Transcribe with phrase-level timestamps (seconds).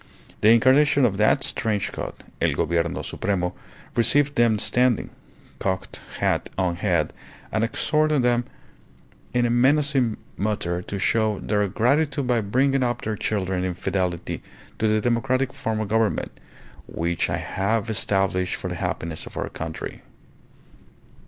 [0.41, 3.53] The incarnation of that strange god, El Gobierno Supremo,
[3.95, 5.11] received them standing,
[5.59, 7.13] cocked hat on head,
[7.51, 8.45] and exhorted them
[9.31, 14.41] in a menacing mutter to show their gratitude by bringing up their children in fidelity
[14.79, 16.31] to the democratic form of government,
[16.87, 20.01] "which I have established for the happiness of our country."